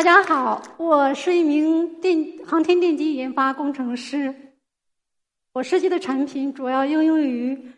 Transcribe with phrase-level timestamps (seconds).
[0.00, 4.34] 大家好，我是一名电航天电机研发工程师。
[5.52, 7.70] 我设计的产品主要应用于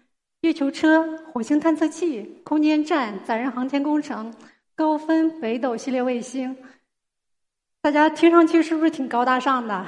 [0.42, 4.32] 月球车、火星探测器、空间站、载人航天工程、
[4.76, 6.56] 高分北斗系列卫星。
[7.80, 9.74] 大家听上去是不是挺高大上的？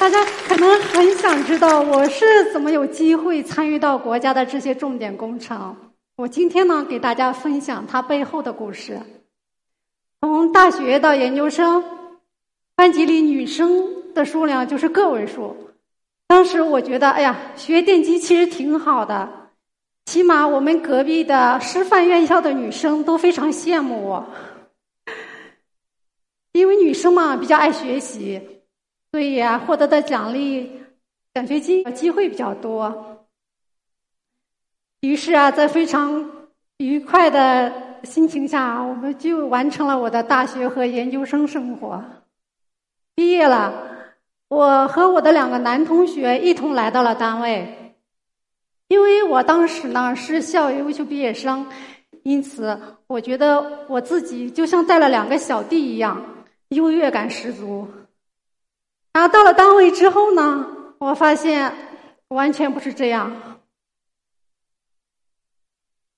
[0.00, 5.76] 大家可能很想知道我是怎么有机会参与到国家的这些重点工程。
[6.20, 9.00] 我今天呢，给大家分享它背后的故事。
[10.20, 11.82] 从大学到研究生，
[12.74, 15.56] 班级里女生的数量就是个位数。
[16.26, 19.50] 当时我觉得，哎呀，学电机其实挺好的，
[20.04, 24.26] 起码我们隔壁的师范院校的女生都非常羡慕我，
[26.52, 28.38] 因为女生嘛比较爱学习，
[29.10, 30.70] 所以呀，获得的奖励、
[31.32, 33.19] 奖学金机会比较多。
[35.00, 36.30] 于是啊，在非常
[36.76, 37.72] 愉快的
[38.04, 42.04] 心情下，我们就完成了我的大学和研究生生活。
[43.14, 43.72] 毕业了，
[44.48, 47.94] 我和我的两个男同学一同来到了单位。
[48.88, 51.66] 因为我当时呢是校优秀毕业生，
[52.24, 56.22] 因此我觉得我自己就像带了两个小弟一样，
[56.70, 57.88] 优越感十足。
[59.12, 60.66] 然后到了单位之后呢，
[60.98, 61.72] 我发现
[62.28, 63.59] 完全不是这样。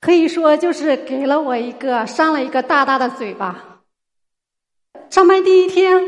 [0.03, 3.78] 可以说，就是给了我一个扇了一个大大的嘴巴。
[5.09, 6.03] 上班第一天，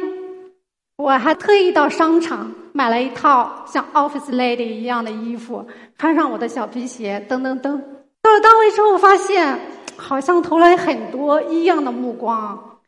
[0.97, 7.81] 我还特意到商场买了一套像 Office Lady 一样的衣服，穿上我的小皮鞋，噔噔噔。
[8.20, 9.61] 到了单位之后，发现
[9.97, 12.81] 好像投来很多异样的目光。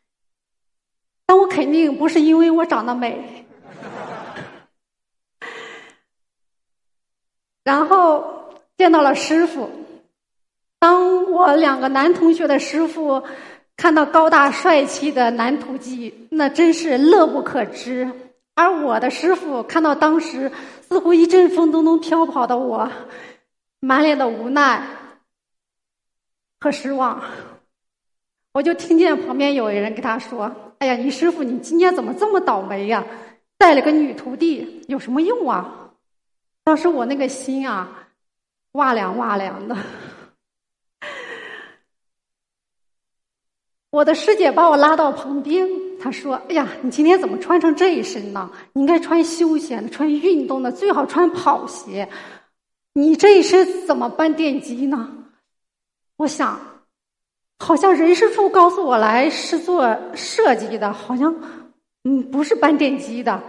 [1.24, 3.46] 但我肯定不是因为我长得美。
[7.62, 9.70] 然后见到了师傅。
[10.78, 13.22] 当我两个男同学的师傅
[13.76, 18.06] 看到高大帅气的男徒弟，那真是乐不可支；
[18.54, 20.50] 而我的师傅看到当时
[20.88, 22.90] 似乎一阵风都能飘跑的我，
[23.80, 24.86] 满脸的无奈
[26.60, 27.22] 和失望。
[28.52, 33.04] 我就听见旁边有人跟他说：“哎呀，你师傅你今天怎么这么倒霉呀？
[33.58, 35.90] 带了个女徒弟有什么用啊？”
[36.64, 38.08] 当时我那个心啊，
[38.72, 39.76] 哇凉哇凉的。
[43.96, 45.66] 我的师姐把我拉到旁边，
[45.98, 48.50] 她说：“哎呀，你今天怎么穿成这一身呢？
[48.74, 52.06] 你应该穿休闲的，穿运动的，最好穿跑鞋。
[52.92, 55.10] 你这一身怎么搬电机呢？”
[56.18, 56.60] 我想，
[57.58, 61.34] 好像人事处告诉我来是做设计的，好像
[62.04, 63.42] 嗯不是搬电机的。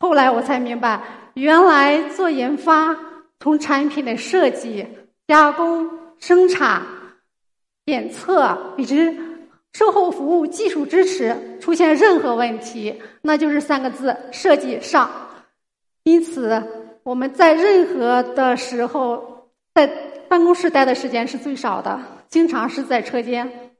[0.00, 2.96] 后来我才明白，原来做研发，
[3.38, 4.86] 从产品的设计、
[5.28, 6.80] 加工、生产。
[7.86, 9.18] 检测以及
[9.72, 15.10] 售后服务技术支持出现任何问题，那就是三个字：设计上。
[16.04, 16.62] 因此，
[17.02, 19.86] 我们在任何的时候，在
[20.28, 23.72] 办公室待的时间是最少的，经常是在车间。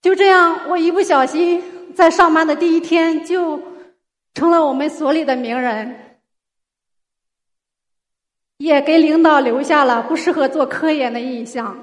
[0.00, 3.60] 就这样，我一不小心在上班的第一天就
[4.34, 6.18] 成了我们所里的名人，
[8.58, 11.78] 也给领导留下了不适合做科研的印象。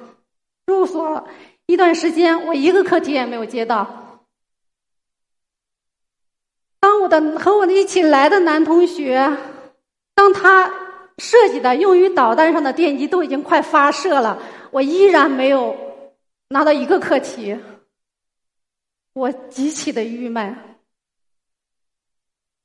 [0.70, 1.28] 住所
[1.66, 4.28] 一段时间，我一个课题也没有接到。
[6.80, 9.36] 当我的和我一起来的男同学，
[10.14, 10.72] 当他
[11.18, 15.76] 设计的用于导弹上的电机都已经快发射了，我依然没有
[16.50, 17.58] 拿到一个课题，
[19.14, 20.56] 我极其的郁闷。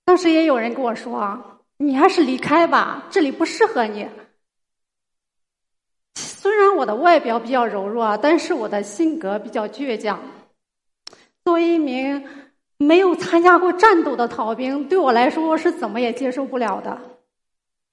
[0.04, 4.06] 当时也有人跟我说：“你还是离开吧，这里不适合你。”
[6.44, 10.20] 虽然我的外表比较柔弱，但是我的性格比较倔强。
[11.42, 12.22] 作为一名
[12.76, 17.00] 没有参加过战斗的逃兵，对我来说是怎么也接受不了的。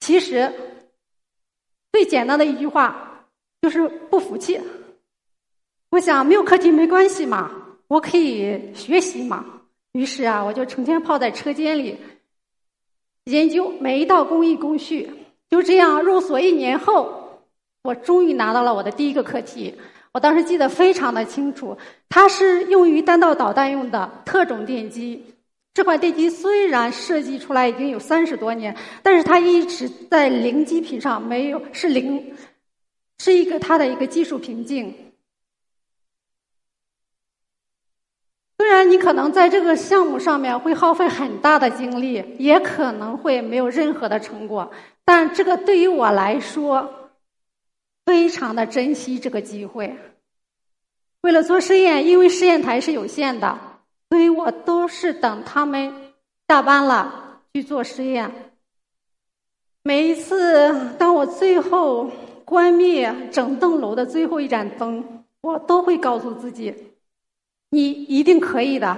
[0.00, 0.52] 其实，
[1.92, 3.24] 最简单的一句话
[3.62, 4.60] 就是不服气。
[5.88, 7.50] 我想没有课题没关系嘛，
[7.88, 9.46] 我可以学习嘛。
[9.92, 11.96] 于是啊，我就成天泡在车间里
[13.24, 15.10] 研究每一道工艺工序。
[15.48, 17.21] 就这样，入所一年后。
[17.82, 19.74] 我终于拿到了我的第一个课题，
[20.12, 21.76] 我当时记得非常的清楚，
[22.08, 25.24] 它是用于弹道导弹用的特种电机。
[25.74, 32.36] 这款电机虽然设计出来已经有三十多年，但是它一直在零基品上没有是零，
[33.18, 34.94] 是一个它的一个技术瓶颈。
[38.58, 44.70] 虽然你可能在这个项目上面会耗费很大的精力，也可能会没有任何的成果，
[45.04, 47.01] 但这个对于我来说。
[48.04, 49.96] 非常的珍惜这个机会。
[51.22, 53.58] 为了做实验，因为试验台是有限的，
[54.10, 56.12] 所以我都是等他们
[56.48, 58.52] 下班了去做实验。
[59.84, 62.10] 每一次，当我最后
[62.44, 66.74] 关灭整栋楼的最后一盏灯，我都会告诉自己
[67.70, 68.96] ：“你一定可以的。”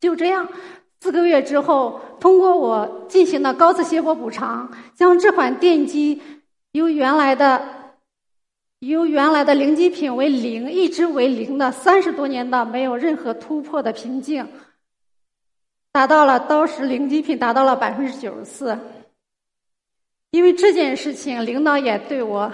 [0.00, 0.48] 就这样，
[1.00, 6.20] 四个月之后，通过我进行的高次谐波补偿，将这款电机
[6.72, 7.80] 由原来的。
[8.80, 14.44] 由原来的零极品为零，一直为零的三十多年的没有任何突破的瓶颈，
[15.92, 18.76] 达到了当时零极品达到了百分之九十四。
[20.32, 22.52] 因为这件事情，领导也对我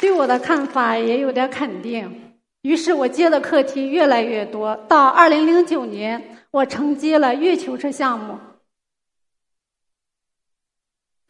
[0.00, 2.34] 对我的看法也有点肯定。
[2.62, 4.74] 于是我接的课题越来越多。
[4.88, 8.36] 到二零零九年，我承接了月球车项目。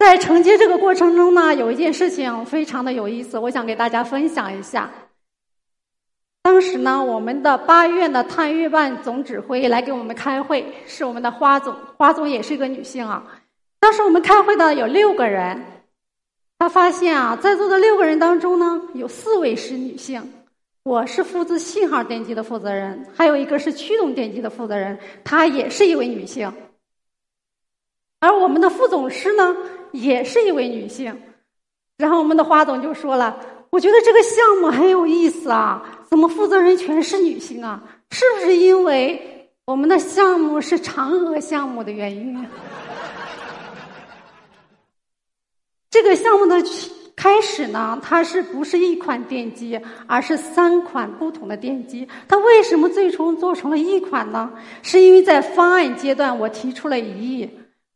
[0.02, 4.90] 在承接这个过程中呢，有一件事情非常的有意思，我想给大家分享一下。
[6.43, 13.25] 当时呢，我们的八院的探月办总指挥来给我们开会，是我们的花总，花总也是一个女性啊。
[13.78, 15.64] 当时我们开会的有六个人，
[16.58, 20.20] 他发现啊，在座的六个人当中呢，有四位是女性，
[20.82, 26.52] 我是负责信号电机的负责人，还有一个是驱动电机的负责人，她也是一位女性。
[28.19, 29.56] 而我们的副总师呢？
[29.92, 31.16] 也是一位女性，
[31.98, 33.38] 然后我们的花总就说了
[33.70, 37.82] ：“我觉得这个项目很有意思啊，怎么负责人全是女性啊？
[38.10, 42.46] 是不是因为我们的项目是嫦娥项目的原因？”
[45.90, 46.56] 这个项目的
[47.14, 52.08] 开始呢，它是不是一款电机，而是三款不同的电机？
[52.26, 54.50] 它为什么最终做成了一款呢？
[54.82, 57.48] 是因为在方案阶段，我提出了异议，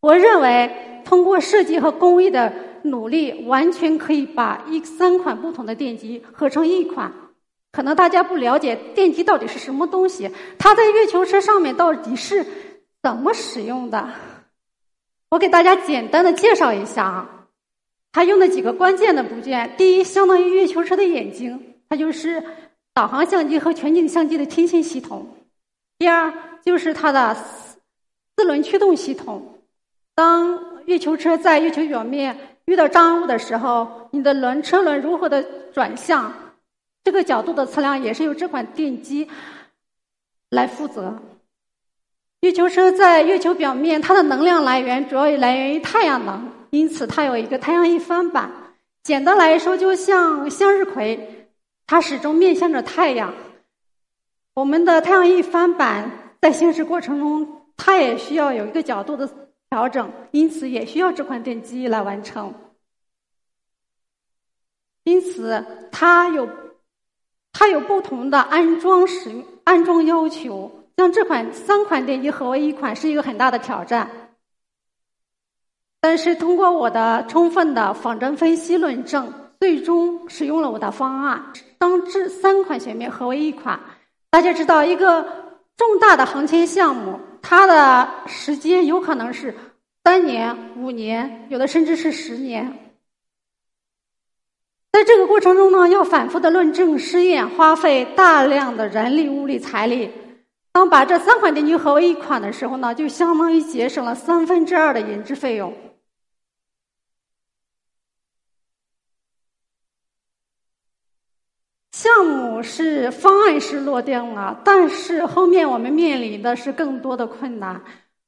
[0.07, 0.83] 我认为。
[1.07, 7.13] 通过设计和工艺的努力，完全可以把一三款不同的电机合成一款。
[7.71, 12.45] 可能大家不了解电机到底是什么东西，它在月球车上面到底是
[13.01, 14.11] 怎么使用的？
[15.31, 17.47] 我给大家简单的介绍一下啊，
[18.11, 22.43] 它用的几个关键的部件：第一，相当于月球车的眼睛，它就是
[22.93, 25.21] 导航相机和全景相机的天线系统；
[26.01, 27.33] 第二，就是它的
[28.37, 29.53] 四轮驱动系统。
[30.17, 35.43] 当月球车在月球表面遇到障碍物的时候，你的轮车轮如何的
[35.75, 36.33] 转向？
[37.05, 39.29] 这个角度的测量也是由这款电机
[40.49, 41.19] 来负责。
[42.41, 48.51] 月球车在月球表面，它的能量来源主要来源于太阳能，因此它有一个太阳翼帆板。
[49.03, 51.51] 简单来说，就像向日葵，
[51.87, 53.35] 它始终面向着太阳。
[54.55, 56.11] 我们的太阳翼翻板
[56.41, 59.29] 在行驶过程中，它也需要有一个角度的。
[59.71, 62.55] 调整，因此也需要这款电机来完成。
[65.05, 66.49] 因此，它有
[67.53, 70.85] 它有不同的安装使用安装要求。
[70.97, 74.11] 将这款三款电机合为一款是一个很大的挑战。
[76.01, 83.79] 但是，通过我的充分的仿真分析论证，最终使用了我的方案，当这三款雪面合为一款。
[84.31, 85.23] 大家知道，一个
[85.77, 87.21] 重大的航天项目。
[87.49, 89.55] 它的时间有可能是
[90.03, 92.77] 三年、五年，有的甚至是十年。
[94.91, 100.11] 在这个过程中呢，要反复的论证试验，花费大量的人力、物力、财力。
[100.73, 105.73] 当把这三款电机合为一款的时候呢，就相当于节省了三分之二的研制费用。
[112.63, 117.81] 是方案是落定了，但是后面我们面临的是更多的困难。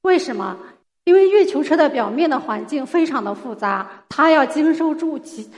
[0.02, 0.56] 为什么？
[1.04, 5.50] 因为月球车的表面的环境非常的复杂，它要经受住极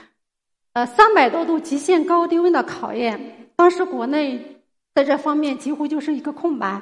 [0.73, 3.49] 呃三百多度极限高低温的考验。
[3.57, 4.61] 当时国内
[4.95, 6.81] 在这方面几乎就是一个空白，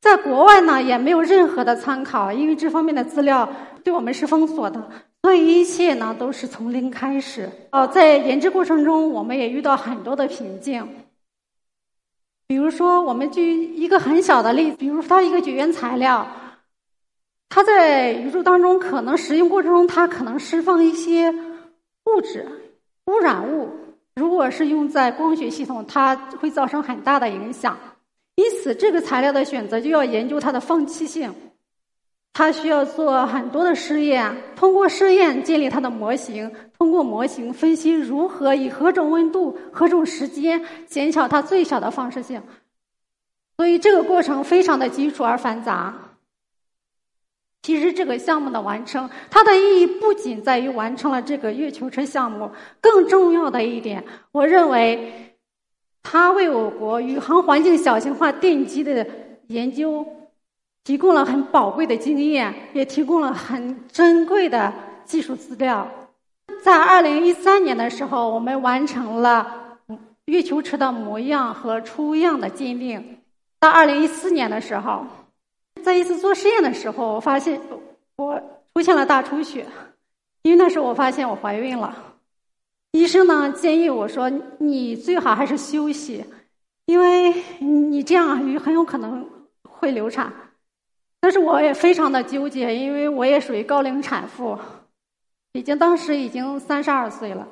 [0.00, 3.48] 在国外呢也没有任何的参考，因为这方面的资料
[3.84, 4.90] 对我们是封锁的。
[5.22, 7.48] 所以一切呢都是从零开始。
[7.70, 10.84] 哦，在研制过程中，我们也遇到很多的瓶颈。
[12.50, 16.26] 比如说，我们举一个很小的例子，比如它一个绝缘材料，
[17.48, 22.44] 它在宇宙当中可能使用过程中，它可能释放一些物质
[23.06, 23.70] 污染物。
[24.16, 27.78] 如果是用在光学系统，它会造成很大的影响。
[28.34, 31.32] 因此，这个材料的选择就要研究它的放气性。
[32.32, 42.42] 它需要做很多的试验，通过试验建立它的模型，通过模型分析如何以何种温度、何种时间减小它最小的放射性。
[43.58, 45.94] 所以这个过程非常的基础而繁杂。
[47.62, 55.36] 其实这个项目的完成，它的意义不仅在于完成了这个月球车项目，更重要的一点，我认为，
[56.02, 59.06] 它为我国宇航环境小型化奠基的
[59.48, 60.06] 研究
[60.82, 64.72] 提供了很宝贵的经验，也提供了很珍贵的
[65.04, 65.86] 技术资料。
[66.62, 69.78] 在二零一三年的时候，我们完成了
[70.26, 73.18] 月球车的模样和出样的鉴定。
[73.58, 75.06] 到二零一四年的时候。
[75.82, 77.58] 在一次做实验的时候，我发现
[78.16, 78.38] 我
[78.74, 79.64] 出现了大出血，
[80.42, 81.96] 因为那时候我发现我怀孕了。
[82.92, 86.22] 医生呢建议我说：“你最好还是休息，
[86.84, 89.26] 因为你这样很有可能
[89.62, 90.30] 会流产。”
[91.18, 94.58] 但是我也非常的纠结，因为我也属于高龄产妇，
[95.52, 97.46] 已经当时已经三十二岁了。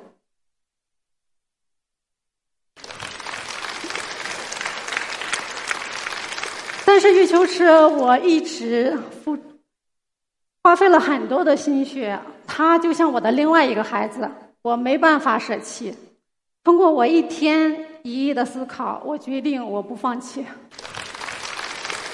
[6.85, 9.37] 但是月球车，我一直付
[10.63, 14.29] 花费了很多的心血，它就像我的另外一个孩子，
[14.61, 15.95] 我没办法舍弃。
[16.63, 20.45] 通过我一天一夜的思考，我决定我不放弃。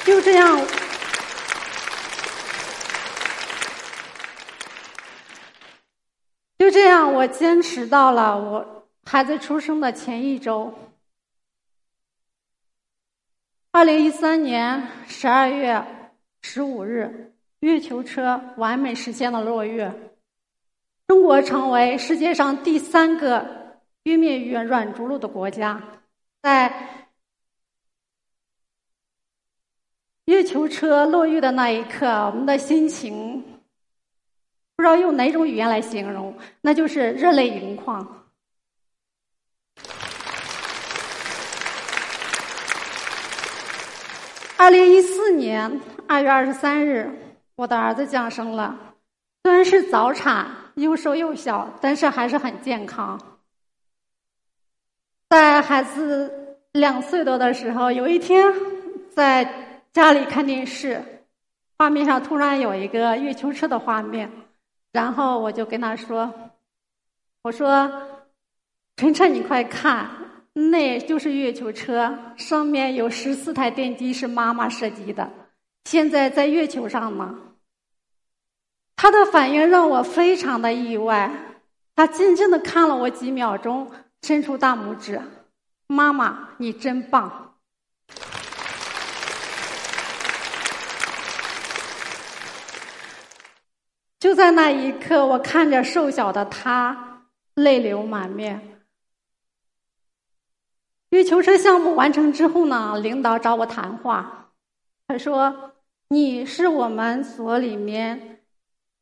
[0.03, 0.59] 就这样，
[6.65, 10.73] 就这样，我坚持到了我孩子出生的前一周。
[13.71, 15.85] 二零一三年十二月
[16.41, 19.93] 十五日，月球车完美实现了落月，
[21.07, 25.79] 中国成为世界上第三个月面语言软着陆的国家。
[26.41, 26.73] 在
[30.25, 33.54] 月球车落月的那一刻，我们的心情
[34.85, 38.07] 不知道用哪种语言来形容，那就是热泪盈眶。
[44.55, 47.11] 二零一四年二月二十三日，
[47.55, 48.77] 我的儿子降生了。
[49.41, 53.19] 虽然是早产，又瘦又小，但是还是很健康。
[55.31, 58.53] 在孩子两岁多的时候，有一天
[59.09, 61.03] 在家里看电视，
[61.79, 64.29] 画面上突然有一个月球车的画面，
[64.95, 66.33] 然后我就跟他说
[67.43, 67.91] ：“我说，
[68.95, 70.09] 晨晨，你快看。”
[70.71, 75.29] 那就是月球车，上面有十四台电机是妈妈设计的，
[75.83, 77.37] 现在在月球上呢。
[78.95, 81.29] 他的反应让我非常的意外，
[81.93, 85.21] 他静静的看了我几秒钟，伸出大拇指
[85.87, 87.44] ：“妈妈，你真棒！”
[94.25, 98.81] 就在那一刻，我看着瘦小的他，泪流满面。
[101.11, 104.51] 月球车项目完成之后呢，领导找我谈话，
[105.07, 105.73] 他说
[106.09, 108.41] ：“你是我们所里面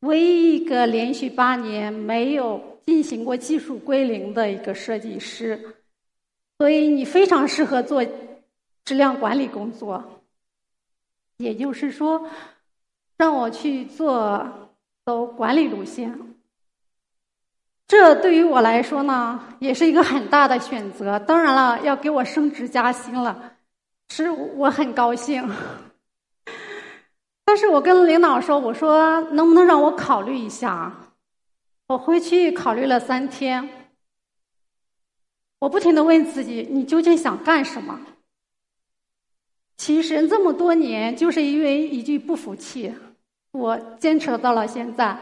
[0.00, 5.76] 唯一一个连续八年没有进行过技术归零的一个设计师，
[6.58, 8.04] 所以你非常适合做
[8.84, 10.22] 质量管理工作。
[11.38, 12.28] 也就是说，
[13.16, 14.63] 让我去做
[15.04, 16.18] 走管理路线。”
[17.86, 21.18] 这对于我来说呢，也是一个很大的选择。
[21.18, 23.56] 当然了，要给我升职加薪了，
[24.08, 25.46] 是我很高兴。
[27.44, 30.92] 但是我跟领导说：“我说能不能让我考虑一下？”
[31.88, 33.68] 我回去考虑了三天，
[35.58, 38.00] 我不停的问自己：“你究竟想干什么？”
[39.76, 42.94] 其实这么多年，就是因为一句不服气，
[43.54, 45.16] 我坚持到了现在。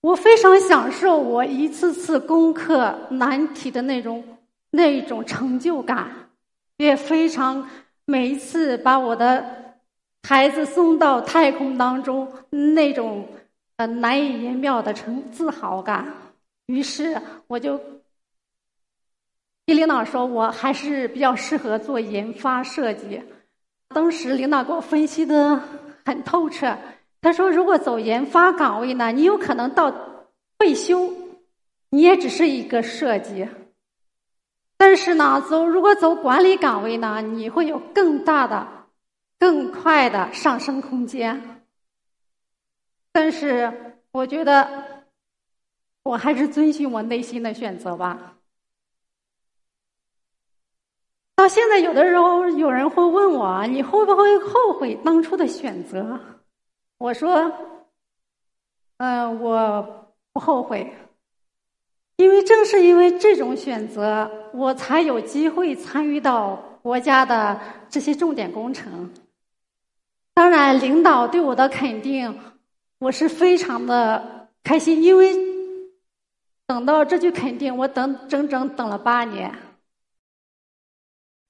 [0.00, 4.22] 我非常享受我一次次攻克难题的那种
[4.70, 6.30] 那种成就感，
[6.76, 7.68] 也非常
[8.04, 9.74] 每一次把我的
[10.22, 13.26] 孩子送到太空当中那种
[13.76, 16.06] 呃难以言表的成自豪感。
[16.66, 17.76] 于是我就
[19.66, 23.20] 跟领导说，我还是比较适合做研发设计。
[23.88, 25.62] 当时领导给我分析的
[26.04, 26.76] 很透彻。
[27.20, 29.90] 他说：“如果走研发岗位呢，你有可能到
[30.58, 31.10] 退休，
[31.90, 33.48] 你也只是一个设计。
[34.76, 38.68] 但是呢，走如果走管理岗位呢，你会有更大的、
[39.38, 41.62] 更快的上升空间。
[43.10, 45.06] 但是，我觉得
[46.02, 48.33] 我还是遵循我内心的选择吧。
[51.44, 56.18] 到现在，有的时候有人会问我：你会不会后悔当初的选择？
[56.96, 57.52] 我说，
[58.96, 60.90] 嗯，我不后悔，
[62.16, 67.60] 因为正是因为这种选择，我才有机会参与到国家的
[67.90, 69.12] 这些重点工程。
[70.32, 72.40] 当然，领导对我的肯定，
[72.98, 75.36] 我是非常的开心，因为
[76.66, 79.54] 等到这句肯定，我等整整等了八年。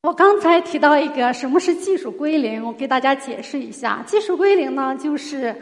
[0.05, 4.05] 我刚才提到一个什么是技术归零，我给大家解释一下。
[4.07, 5.57] 技术归零呢，就是，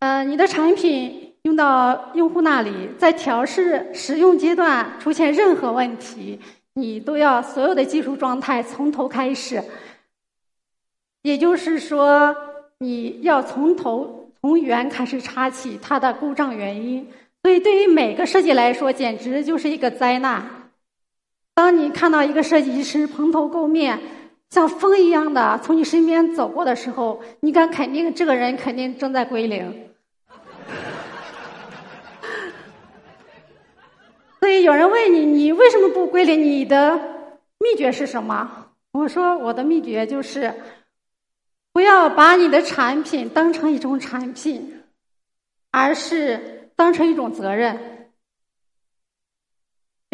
[0.00, 6.38] 呃，你的产品用到用户那里，在调试使用阶段出现任何问题，
[6.74, 9.64] 你都要所有的技术状态从头开始。
[11.22, 12.36] 也就是说，
[12.80, 17.08] 你要从头从源开始查起它的故障原因。
[17.42, 20.63] 所以，对于每个设计来说，简直就是一个灾难。
[21.54, 24.00] 当你看到一个设计师蓬头垢面、
[24.50, 29.90] 像风一样的从你身边走过的时候，你敢肯定这个人肯定正在归零。
[34.40, 36.42] 所以有人问你，你为什么不归零？
[36.42, 36.98] 你的
[37.58, 38.66] 秘诀是什么？
[38.92, 40.52] 我说我的秘诀就是，
[41.72, 44.82] 不要把你的产品当成一种产品，
[45.70, 47.78] 而是当成一种责任。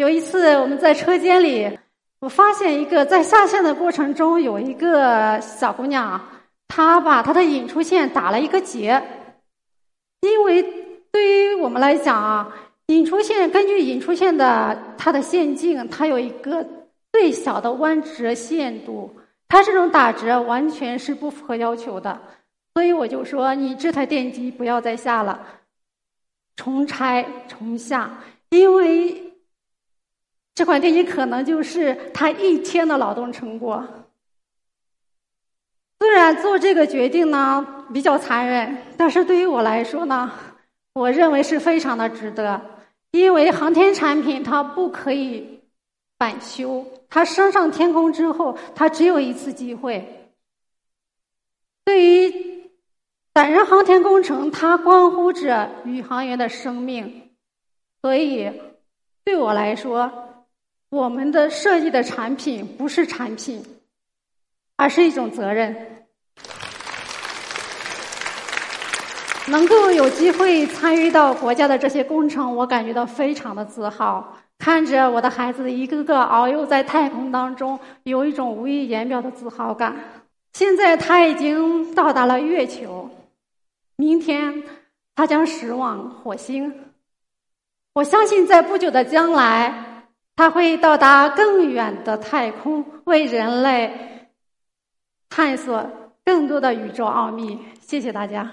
[0.01, 1.77] 有一次，我们在车间里，
[2.21, 6.19] 我发现一个在下线的过程中，有一个小姑娘，
[6.67, 8.99] 她把她的引出线打了一个结。
[10.21, 10.63] 因为
[11.11, 12.51] 对于我们来讲啊，
[12.87, 16.65] 引出线根据引出线的它的线径，它有一个
[17.11, 19.15] 最小的弯折限度，
[19.47, 22.19] 它这种打折完全是不符合要求的。
[22.73, 25.39] 所以我就说，你这台电机不要再下了，
[26.55, 28.17] 重拆重下，
[28.49, 29.27] 因为。
[30.53, 33.87] 这款电机可能就是他一天的劳动成果。
[35.99, 40.31] 虽然做这个决定呢比较残忍，但是对于我来说呢，
[40.93, 42.61] 我认为是非常的值得。
[43.11, 45.61] 因为航天产品它不可以
[46.17, 50.33] 返修，它升上天空之后，它只有一次机会。
[51.85, 52.69] 对于
[53.33, 57.31] 载人航天工程，它关乎着宇航员的生命，
[58.01, 58.51] 所以
[59.23, 60.29] 对我来说。
[60.91, 63.63] 我们的设计的产品不是产品，
[64.75, 65.73] 而是一种责任。
[69.47, 74.37] 能够有机会参与到国家的这些工程，我感觉到非常的自豪。
[74.59, 79.95] 看着我的孩子一个个遨游在太空当中，有一种无以言表的自豪感。
[80.51, 83.09] 现在他已经到达了月球，
[83.95, 84.61] 明天
[85.15, 86.83] 他将驶往火星。
[87.93, 89.87] 我相信在不久的将来。
[90.35, 94.27] 它会到达更远的太空，为人类
[95.29, 95.89] 探索
[96.25, 97.59] 更多的宇宙奥秘。
[97.79, 98.51] 谢谢大家。